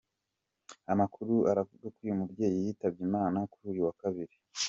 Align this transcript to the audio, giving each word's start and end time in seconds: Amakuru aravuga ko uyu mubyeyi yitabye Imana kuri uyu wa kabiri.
Amakuru 0.91 1.35
aravuga 1.51 1.85
ko 1.93 1.97
uyu 2.03 2.19
mubyeyi 2.19 2.59
yitabye 2.67 3.01
Imana 3.09 3.37
kuri 3.51 3.65
uyu 3.71 3.83
wa 3.87 3.93
kabiri. 4.01 4.35